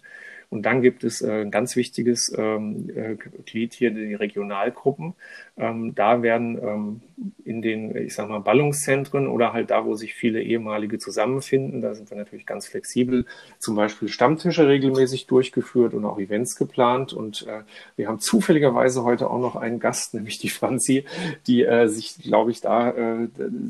[0.54, 5.16] Und dann gibt es äh, ein ganz wichtiges ähm, äh, Glied hier, die Regionalgruppen.
[5.58, 7.02] Ähm, da werden ähm,
[7.44, 11.96] in den, ich sag mal, Ballungszentren oder halt da, wo sich viele ehemalige zusammenfinden, da
[11.96, 13.26] sind wir natürlich ganz flexibel,
[13.58, 17.14] zum Beispiel Stammtische regelmäßig durchgeführt und auch Events geplant.
[17.14, 17.62] Und äh,
[17.96, 21.06] wir haben zufälligerweise heute auch noch einen Gast, nämlich die Franzi,
[21.48, 22.94] die sich, glaube ich, da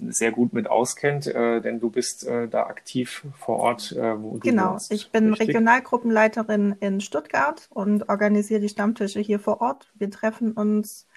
[0.09, 3.95] sehr gut mit auskennt, denn du bist da aktiv vor Ort.
[3.95, 5.49] Wo du genau, ich bin richtig?
[5.49, 9.91] Regionalgruppenleiterin in Stuttgart und organisiere die Stammtische hier vor Ort.
[9.95, 11.07] Wir treffen uns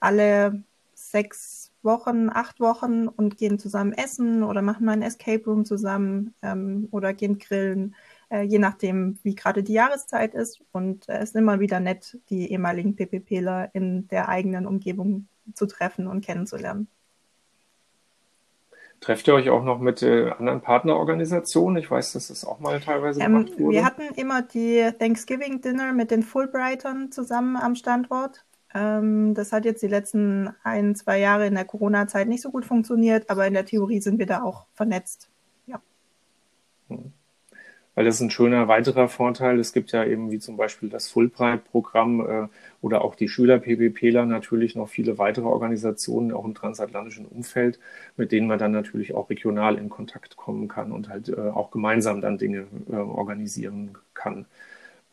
[0.00, 0.62] alle
[0.94, 6.34] sechs Wochen, acht Wochen und gehen zusammen essen oder machen mal ein Escape Room zusammen
[6.42, 7.94] ähm, oder gehen grillen,
[8.30, 10.62] äh, je nachdem, wie gerade die Jahreszeit ist.
[10.72, 15.66] Und äh, es ist immer wieder nett, die ehemaligen PPPler in der eigenen Umgebung zu
[15.66, 16.88] treffen und kennenzulernen.
[19.00, 21.82] Trefft ihr euch auch noch mit äh, anderen Partnerorganisationen?
[21.82, 23.76] Ich weiß, dass das auch mal teilweise ähm, gemacht wurde.
[23.76, 28.44] Wir hatten immer die Thanksgiving Dinner mit den Fulbrightern zusammen am Standort.
[28.74, 32.66] Ähm, das hat jetzt die letzten ein, zwei Jahre in der Corona-Zeit nicht so gut
[32.66, 35.30] funktioniert, aber in der Theorie sind wir da auch vernetzt.
[35.66, 35.80] Ja.
[36.88, 37.12] Hm.
[38.00, 39.60] Weil das ist ein schöner weiterer Vorteil.
[39.60, 42.48] Es gibt ja eben wie zum Beispiel das Fulbright-Programm äh,
[42.80, 47.78] oder auch die Schüler-PPPler natürlich noch viele weitere Organisationen, auch im transatlantischen Umfeld,
[48.16, 51.70] mit denen man dann natürlich auch regional in Kontakt kommen kann und halt äh, auch
[51.70, 54.46] gemeinsam dann Dinge äh, organisieren kann.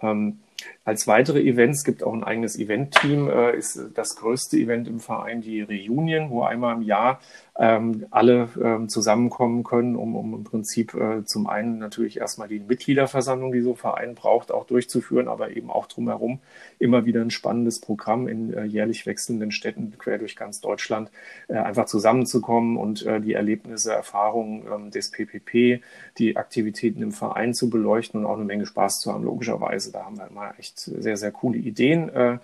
[0.01, 0.39] Ähm,
[0.85, 5.41] als weitere Events gibt auch ein eigenes Event-Team, äh, ist das größte Event im Verein
[5.41, 7.19] die Reunion, wo einmal im Jahr
[7.59, 12.59] ähm, alle ähm, zusammenkommen können, um, um im Prinzip äh, zum einen natürlich erstmal die
[12.59, 16.39] Mitgliederversammlung, die so ein Verein braucht, auch durchzuführen, aber eben auch drumherum
[16.77, 21.09] immer wieder ein spannendes Programm in äh, jährlich wechselnden Städten quer durch ganz Deutschland
[21.47, 25.81] äh, einfach zusammenzukommen und äh, die Erlebnisse, Erfahrungen ähm, des PPP,
[26.19, 29.91] die Aktivitäten im Verein zu beleuchten und auch eine Menge Spaß zu haben, logischerweise.
[29.91, 32.09] Da haben wir immer echt sehr, sehr coole Ideen.
[32.09, 32.37] Äh,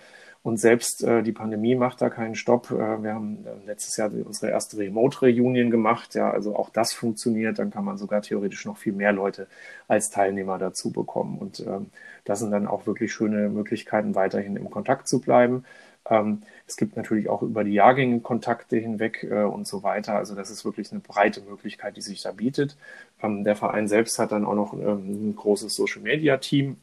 [0.43, 2.69] und selbst äh, die Pandemie macht da keinen Stopp.
[2.69, 6.15] Äh, wir haben äh, letztes Jahr unsere erste Remote-Reunion gemacht.
[6.15, 7.60] Ja, also auch das funktioniert.
[7.60, 9.47] Dann kann man sogar theoretisch noch viel mehr Leute
[9.88, 11.38] als Teilnehmer dazu bekommen.
[11.39, 11.88] Und ähm,
[12.25, 15.63] das sind dann auch wirklich schöne Möglichkeiten, weiterhin im Kontakt zu bleiben.
[16.10, 20.15] Ähm, es gibt natürlich auch über die Jahrgänge Kontakte hinweg äh, und so weiter.
[20.15, 22.75] Also das ist wirklich eine breite Möglichkeit, die sich da bietet.
[23.21, 26.75] Ähm, der Verein selbst hat dann auch noch ähm, ein großes Social-Media-Team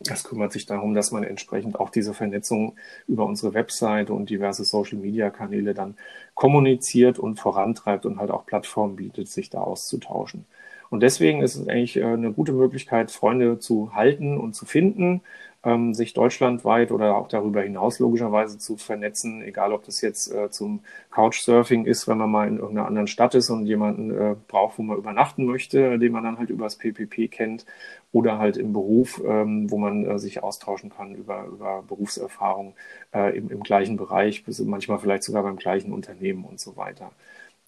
[0.00, 4.64] das kümmert sich darum, dass man entsprechend auch diese Vernetzung über unsere Webseite und diverse
[4.64, 5.96] Social-Media-Kanäle dann
[6.34, 10.46] kommuniziert und vorantreibt und halt auch Plattformen bietet, sich da auszutauschen.
[10.88, 15.20] Und deswegen ist es eigentlich äh, eine gute Möglichkeit, Freunde zu halten und zu finden,
[15.62, 20.50] ähm, sich deutschlandweit oder auch darüber hinaus logischerweise zu vernetzen, egal ob das jetzt äh,
[20.50, 24.78] zum Couchsurfing ist, wenn man mal in irgendeiner anderen Stadt ist und jemanden äh, braucht,
[24.78, 27.66] wo man übernachten möchte, den man dann halt übers PPP kennt,
[28.12, 32.74] oder halt im Beruf, ähm, wo man äh, sich austauschen kann über, über Berufserfahrung
[33.14, 37.12] äh, im, im gleichen Bereich, manchmal vielleicht sogar beim gleichen Unternehmen und so weiter.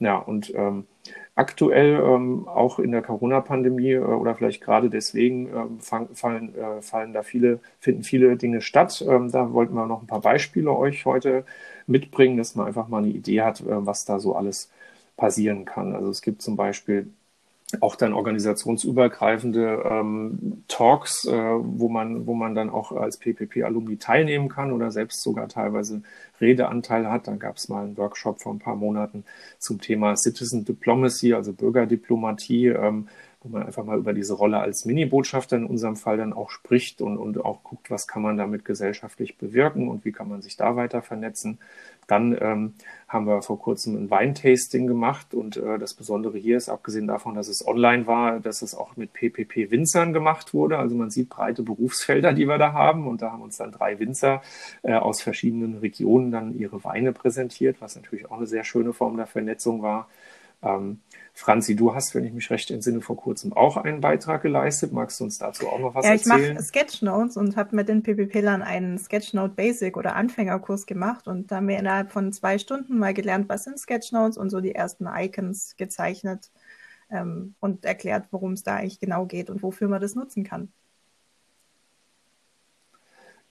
[0.02, 0.88] Ja, und ähm,
[1.36, 6.82] aktuell ähm, auch in der Corona-Pandemie äh, oder vielleicht gerade deswegen ähm, fang, fallen, äh,
[6.82, 9.04] fallen da viele, finden viele Dinge statt.
[9.08, 11.44] Ähm, da wollten wir noch ein paar Beispiele euch heute
[11.86, 14.72] mitbringen, dass man einfach mal eine Idee hat, äh, was da so alles
[15.16, 15.94] passieren kann.
[15.94, 17.12] Also es gibt zum Beispiel
[17.80, 24.48] auch dann organisationsübergreifende ähm, Talks, äh, wo man, wo man dann auch als PPP-Alumni teilnehmen
[24.48, 26.02] kann oder selbst sogar teilweise
[26.40, 27.28] Redeanteil hat.
[27.28, 29.24] Dann gab es mal einen Workshop vor ein paar Monaten
[29.58, 32.68] zum Thema Citizen Diplomacy, also Bürgerdiplomatie.
[32.68, 33.08] Ähm,
[33.42, 37.02] wo man einfach mal über diese Rolle als Mini-Botschafter in unserem Fall dann auch spricht
[37.02, 40.56] und, und auch guckt, was kann man damit gesellschaftlich bewirken und wie kann man sich
[40.56, 41.58] da weiter vernetzen.
[42.12, 42.74] Dann ähm,
[43.08, 47.34] haben wir vor kurzem ein Weintasting gemacht und äh, das Besondere hier ist, abgesehen davon,
[47.34, 50.76] dass es online war, dass es auch mit PPP-Winzern gemacht wurde.
[50.76, 53.98] Also man sieht breite Berufsfelder, die wir da haben und da haben uns dann drei
[53.98, 54.42] Winzer
[54.82, 59.16] äh, aus verschiedenen Regionen dann ihre Weine präsentiert, was natürlich auch eine sehr schöne Form
[59.16, 60.10] der Vernetzung war.
[60.62, 61.00] Ähm,
[61.34, 64.92] Franzi, du hast, wenn ich mich recht entsinne, vor kurzem auch einen Beitrag geleistet.
[64.92, 66.38] Magst du uns dazu auch noch was ja, erzählen?
[66.38, 71.26] Ja, ich mache Sketchnotes und habe mit den PPP-Lern einen Sketchnote Basic oder Anfängerkurs gemacht
[71.28, 74.60] und da haben wir innerhalb von zwei Stunden mal gelernt, was sind Sketchnotes und so
[74.60, 76.50] die ersten Icons gezeichnet
[77.10, 80.72] ähm, und erklärt, worum es da eigentlich genau geht und wofür man das nutzen kann.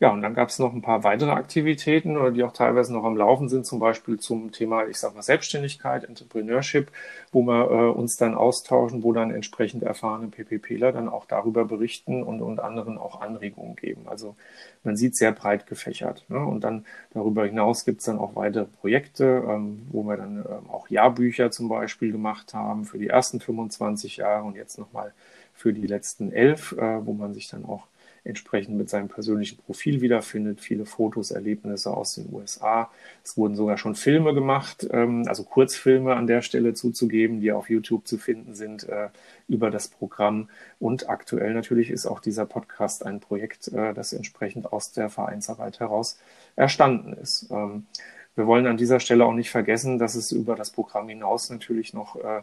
[0.01, 3.03] Ja, und dann gab es noch ein paar weitere Aktivitäten, oder die auch teilweise noch
[3.03, 6.91] am Laufen sind, zum Beispiel zum Thema, ich sag mal, Selbstständigkeit, Entrepreneurship,
[7.31, 12.23] wo wir äh, uns dann austauschen, wo dann entsprechend erfahrene PPPler dann auch darüber berichten
[12.23, 14.07] und, und anderen auch Anregungen geben.
[14.07, 14.35] Also
[14.83, 16.25] man sieht sehr breit gefächert.
[16.29, 16.43] Ne?
[16.43, 16.83] Und dann
[17.13, 21.51] darüber hinaus gibt es dann auch weitere Projekte, ähm, wo wir dann ähm, auch Jahrbücher
[21.51, 25.13] zum Beispiel gemacht haben für die ersten 25 Jahre und jetzt nochmal
[25.53, 27.83] für die letzten elf, äh, wo man sich dann auch
[28.23, 30.61] entsprechend mit seinem persönlichen Profil wiederfindet.
[30.61, 32.91] Viele Fotos, Erlebnisse aus den USA.
[33.23, 37.69] Es wurden sogar schon Filme gemacht, ähm, also Kurzfilme an der Stelle zuzugeben, die auf
[37.69, 39.09] YouTube zu finden sind äh,
[39.47, 40.49] über das Programm.
[40.79, 45.79] Und aktuell natürlich ist auch dieser Podcast ein Projekt, äh, das entsprechend aus der Vereinsarbeit
[45.79, 46.19] heraus
[46.55, 47.49] erstanden ist.
[47.49, 47.87] Ähm,
[48.35, 51.93] wir wollen an dieser Stelle auch nicht vergessen, dass es über das Programm hinaus natürlich
[51.93, 52.41] noch äh,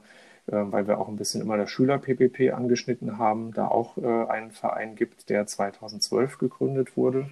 [0.52, 4.96] weil wir auch ein bisschen immer das Schüler-PPP angeschnitten haben, da auch äh, einen Verein
[4.96, 7.26] gibt, der 2012 gegründet wurde.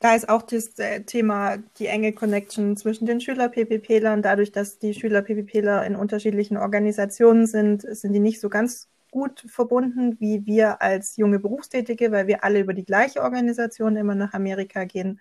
[0.00, 4.22] Da ist auch das äh, Thema die enge Connection zwischen den Schüler-PPPlern.
[4.22, 10.18] Dadurch, dass die Schüler-PPPler in unterschiedlichen Organisationen sind, sind die nicht so ganz gut verbunden
[10.20, 14.84] wie wir als junge Berufstätige, weil wir alle über die gleiche Organisation immer nach Amerika
[14.84, 15.20] gehen.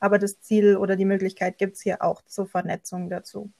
[0.00, 3.50] Aber das Ziel oder die Möglichkeit gibt es hier auch zur Vernetzung dazu.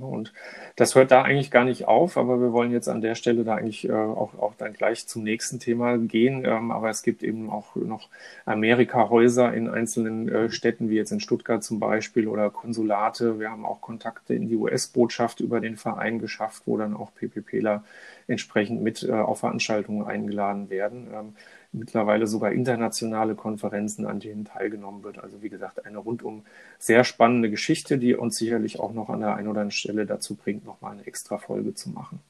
[0.00, 0.32] Und
[0.76, 3.56] das hört da eigentlich gar nicht auf, aber wir wollen jetzt an der Stelle da
[3.56, 6.44] eigentlich äh, auch, auch dann gleich zum nächsten Thema gehen.
[6.46, 8.08] Ähm, aber es gibt eben auch noch
[8.46, 13.38] Amerika-Häuser in einzelnen äh, Städten, wie jetzt in Stuttgart zum Beispiel oder Konsulate.
[13.38, 17.84] Wir haben auch Kontakte in die US-Botschaft über den Verein geschafft, wo dann auch PPPler
[18.26, 21.08] entsprechend mit äh, auf Veranstaltungen eingeladen werden.
[21.12, 21.34] Ähm,
[21.72, 25.18] mittlerweile sogar internationale Konferenzen, an denen teilgenommen wird.
[25.18, 26.44] Also wie gesagt, eine rundum
[26.78, 30.34] sehr spannende Geschichte, die uns sicherlich auch noch an der einen oder anderen Stelle dazu
[30.34, 32.20] bringt, nochmal eine extra Folge zu machen.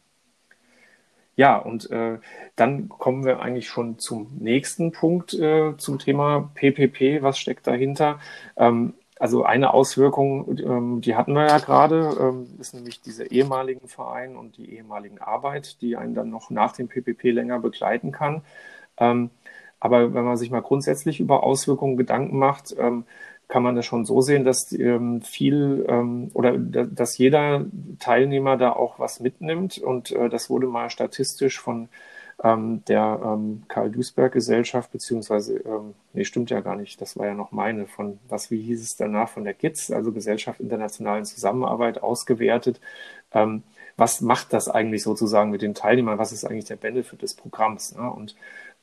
[1.35, 2.18] Ja, und äh,
[2.57, 7.22] dann kommen wir eigentlich schon zum nächsten Punkt äh, zum Thema PPP.
[7.22, 8.20] Was steckt dahinter?
[8.57, 13.88] Ähm, also eine Auswirkung, ähm, die hatten wir ja gerade, ähm, ist nämlich diese ehemaligen
[13.88, 18.42] Vereine und die ehemaligen Arbeit, die einen dann noch nach dem PPP länger begleiten kann.
[19.02, 19.30] Ähm,
[19.80, 23.04] aber wenn man sich mal grundsätzlich über Auswirkungen Gedanken macht, ähm,
[23.48, 27.66] kann man das schon so sehen, dass ähm, viel ähm, oder dass jeder
[27.98, 29.78] Teilnehmer da auch was mitnimmt.
[29.78, 31.88] Und äh, das wurde mal statistisch von
[32.42, 37.52] ähm, der ähm, Karl-Duisberg-Gesellschaft, beziehungsweise, ähm, nee, stimmt ja gar nicht, das war ja noch
[37.52, 42.80] meine, von was, wie hieß es danach, von der GITS, also Gesellschaft internationalen Zusammenarbeit, ausgewertet.
[43.96, 46.18] Was macht das eigentlich sozusagen mit den Teilnehmern?
[46.18, 47.94] Was ist eigentlich der Benefit des Programms?
[47.94, 48.11] Ne?
[48.11, 48.35] Und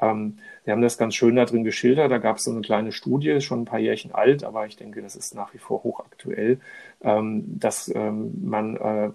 [0.01, 2.11] ähm, wir haben das ganz schön da drin geschildert.
[2.11, 5.01] Da gab es so eine kleine Studie, schon ein paar Jährchen alt, aber ich denke,
[5.01, 6.59] das ist nach wie vor hochaktuell,
[7.01, 9.09] ähm, dass ähm, man äh,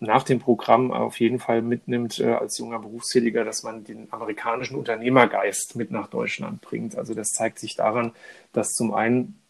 [0.00, 4.76] nach dem Programm auf jeden Fall mitnimmt äh, als junger Berufstätiger, dass man den amerikanischen
[4.76, 6.96] Unternehmergeist mit nach Deutschland bringt.
[6.96, 8.12] Also das zeigt sich daran,
[8.52, 9.41] dass zum einen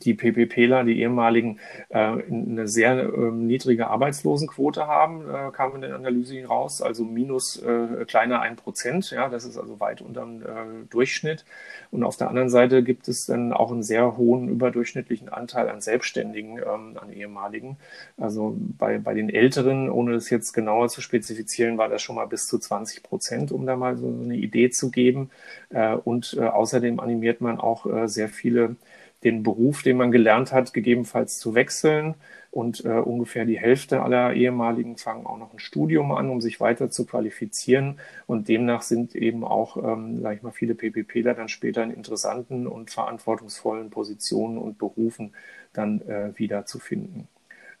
[0.00, 5.94] die PPPler, die ehemaligen, äh, eine sehr äh, niedrige Arbeitslosenquote haben, äh, kam in der
[5.94, 9.10] Analyse raus, also minus äh, kleiner ein Prozent.
[9.10, 11.44] Ja, das ist also weit unter dem äh, Durchschnitt.
[11.90, 15.80] Und auf der anderen Seite gibt es dann auch einen sehr hohen überdurchschnittlichen Anteil an
[15.80, 17.76] Selbstständigen, ähm, an ehemaligen.
[18.16, 22.26] Also bei, bei den Älteren, ohne das jetzt genauer zu spezifizieren, war das schon mal
[22.26, 25.30] bis zu 20 Prozent, um da mal so eine Idee zu geben.
[25.70, 28.76] Äh, und äh, außerdem animiert man auch äh, sehr viele
[29.24, 32.14] den Beruf, den man gelernt hat, gegebenenfalls zu wechseln.
[32.50, 36.60] Und äh, ungefähr die Hälfte aller ehemaligen fangen auch noch ein Studium an, um sich
[36.60, 37.98] weiter zu qualifizieren.
[38.26, 42.68] Und demnach sind eben auch, ähm, sage ich mal, viele PPPler dann später in interessanten
[42.68, 45.32] und verantwortungsvollen Positionen und Berufen
[45.72, 47.26] dann äh, wieder zu finden.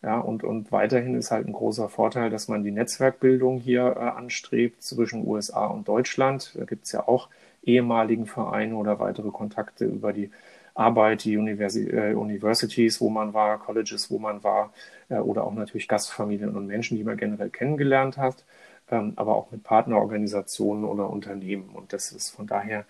[0.02, 4.00] Ja, und, und weiterhin ist halt ein großer Vorteil, dass man die Netzwerkbildung hier äh,
[4.00, 6.52] anstrebt zwischen USA und Deutschland.
[6.58, 7.28] Da gibt es ja auch
[7.62, 10.30] ehemaligen Vereine oder weitere Kontakte über die
[10.74, 14.72] Arbeit, die Universi äh, Universities, wo man war, Colleges, wo man war,
[15.08, 18.44] äh, oder auch natürlich Gastfamilien und Menschen, die man generell kennengelernt hat,
[18.90, 21.70] ähm, aber auch mit Partnerorganisationen oder Unternehmen.
[21.70, 22.84] Und das ist von daher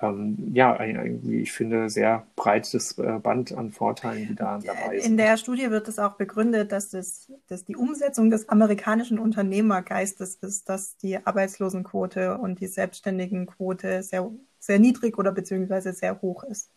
[0.00, 4.98] ähm, ja, ein, wie ich finde, sehr breites äh, Band an Vorteilen, die da dabei
[4.98, 5.12] sind.
[5.12, 10.36] In der Studie wird es auch begründet, dass, das, dass die Umsetzung des amerikanischen Unternehmergeistes
[10.36, 16.70] ist, dass die Arbeitslosenquote und die Selbstständigenquote sehr, sehr niedrig oder beziehungsweise sehr hoch ist.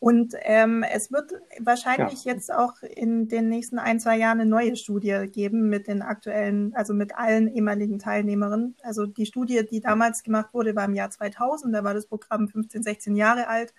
[0.00, 2.32] Und ähm, es wird wahrscheinlich ja.
[2.32, 6.74] jetzt auch in den nächsten ein, zwei Jahren eine neue Studie geben mit den aktuellen,
[6.74, 8.76] also mit allen ehemaligen Teilnehmerinnen.
[8.82, 12.48] Also die Studie, die damals gemacht wurde, war im Jahr 2000, da war das Programm
[12.48, 13.74] 15, 16 Jahre alt.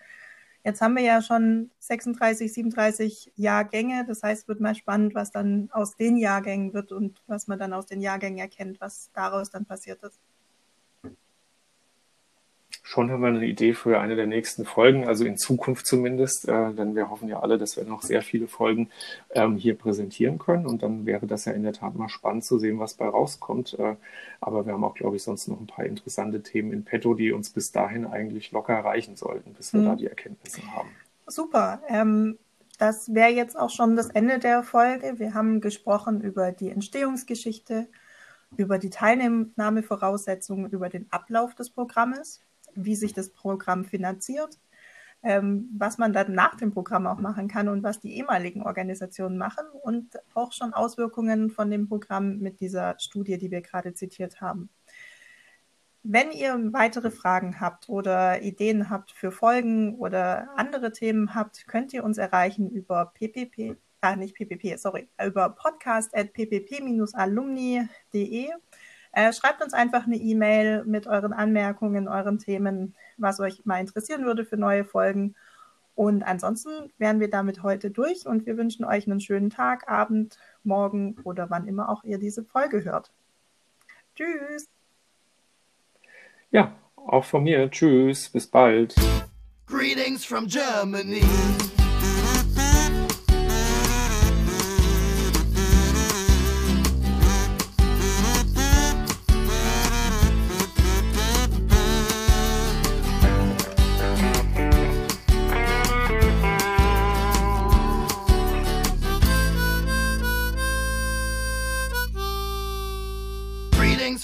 [0.64, 4.06] Jetzt haben wir ja schon 36, 37 Jahrgänge.
[4.08, 7.74] Das heißt, wird mal spannend, was dann aus den Jahrgängen wird und was man dann
[7.74, 10.20] aus den Jahrgängen erkennt, was daraus dann passiert ist
[12.92, 16.74] schon haben wir eine Idee für eine der nächsten Folgen, also in Zukunft zumindest, äh,
[16.74, 18.90] denn wir hoffen ja alle, dass wir noch sehr viele Folgen
[19.30, 22.60] ähm, hier präsentieren können und dann wäre das ja in der Tat mal spannend zu
[22.60, 23.80] sehen, was bei rauskommt.
[23.80, 23.96] Äh,
[24.42, 27.32] aber wir haben auch, glaube ich, sonst noch ein paar interessante Themen in petto, die
[27.32, 29.86] uns bis dahin eigentlich locker erreichen sollten, bis wir mhm.
[29.86, 30.90] da die Erkenntnisse haben.
[31.28, 31.82] Super.
[31.88, 32.40] Ähm,
[32.78, 35.14] das wäre jetzt auch schon das Ende der Folge.
[35.18, 37.88] Wir haben gesprochen über die Entstehungsgeschichte,
[38.58, 42.42] über die Teilnahmevoraussetzungen, über den Ablauf des Programmes
[42.76, 44.60] wie sich das Programm finanziert,
[45.24, 49.38] ähm, was man dann nach dem Programm auch machen kann und was die ehemaligen Organisationen
[49.38, 54.42] machen und auch schon Auswirkungen von dem Programm mit dieser Studie, die wir gerade zitiert
[54.42, 54.70] haben.
[56.04, 61.94] Wenn ihr weitere Fragen habt oder Ideen habt für Folgen oder andere Themen habt, könnt
[61.94, 68.50] ihr uns erreichen über ppp, ah, nicht ppp, sorry, über podcast.ppp-alumni.de
[69.12, 74.26] äh, schreibt uns einfach eine E-Mail mit euren Anmerkungen, euren Themen, was euch mal interessieren
[74.26, 75.36] würde für neue Folgen.
[75.96, 80.38] Und ansonsten wären wir damit heute durch und wir wünschen euch einen schönen Tag, Abend,
[80.64, 83.12] Morgen oder wann immer auch ihr diese Folge hört.
[84.16, 84.70] Tschüss.
[86.52, 87.70] Ja, auch von mir.
[87.70, 88.96] Tschüss, bis bald.
[89.68, 91.24] Greetings from Germany.